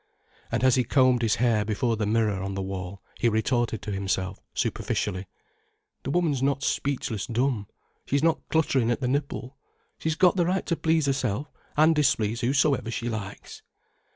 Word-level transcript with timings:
And 0.51 0.63
as 0.63 0.73
he 0.73 0.83
combed 0.83 1.21
his 1.21 1.35
hair 1.35 1.63
before 1.63 1.95
the 1.95 2.07
mirror 2.07 2.41
on 2.41 2.55
the 2.55 2.61
wall, 2.63 3.03
he 3.19 3.29
retorted 3.29 3.83
to 3.83 3.91
himself, 3.91 4.39
superficially: 4.55 5.27
"The 6.01 6.09
woman's 6.09 6.41
not 6.41 6.63
speechless 6.63 7.27
dumb. 7.27 7.67
She's 8.07 8.23
not 8.23 8.41
clutterin' 8.49 8.89
at 8.89 8.99
the 9.01 9.07
nipple. 9.07 9.57
She's 9.99 10.15
got 10.15 10.37
the 10.37 10.45
right 10.47 10.65
to 10.65 10.75
please 10.75 11.05
herself, 11.05 11.51
and 11.77 11.93
displease 11.93 12.41
whosoever 12.41 12.89
she 12.89 13.09
likes." 13.09 13.61